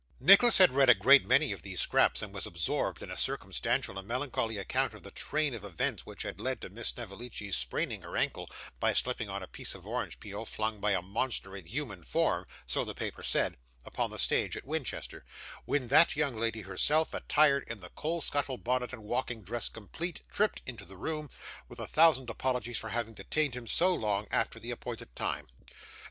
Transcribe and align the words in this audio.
Nicholas 0.19 0.57
had 0.57 0.73
read 0.73 0.89
a 0.89 0.95
great 0.95 1.27
many 1.27 1.51
of 1.51 1.61
these 1.61 1.79
scraps, 1.79 2.23
and 2.23 2.33
was 2.33 2.47
absorbed 2.47 3.03
in 3.03 3.11
a 3.11 3.15
circumstantial 3.15 3.99
and 3.99 4.07
melancholy 4.07 4.57
account 4.57 4.95
of 4.95 5.03
the 5.03 5.11
train 5.11 5.53
of 5.53 5.63
events 5.63 6.07
which 6.07 6.23
had 6.23 6.39
led 6.39 6.59
to 6.59 6.71
Miss 6.71 6.87
Snevellicci's 6.87 7.55
spraining 7.55 8.01
her 8.01 8.17
ankle 8.17 8.49
by 8.79 8.93
slipping 8.93 9.29
on 9.29 9.43
a 9.43 9.47
piece 9.47 9.75
of 9.75 9.85
orange 9.85 10.19
peel 10.19 10.43
flung 10.43 10.79
by 10.79 10.93
a 10.93 11.03
monster 11.03 11.55
in 11.55 11.65
human 11.67 12.01
form, 12.01 12.47
(so 12.65 12.83
the 12.83 12.95
paper 12.95 13.21
said,) 13.21 13.57
upon 13.85 14.09
the 14.09 14.17
stage 14.17 14.57
at 14.57 14.65
Winchester, 14.65 15.23
when 15.65 15.87
that 15.89 16.15
young 16.15 16.35
lady 16.35 16.61
herself, 16.61 17.13
attired 17.13 17.63
in 17.67 17.79
the 17.79 17.89
coal 17.91 18.21
scuttle 18.21 18.57
bonnet 18.57 18.91
and 18.93 19.03
walking 19.03 19.43
dress 19.43 19.69
complete, 19.69 20.21
tripped 20.33 20.63
into 20.65 20.83
the 20.83 20.97
room, 20.97 21.29
with 21.67 21.77
a 21.79 21.85
thousand 21.85 22.27
apologies 22.27 22.79
for 22.79 22.89
having 22.89 23.13
detained 23.13 23.53
him 23.55 23.67
so 23.67 23.93
long 23.93 24.25
after 24.31 24.59
the 24.59 24.71
appointed 24.71 25.15
time. 25.15 25.45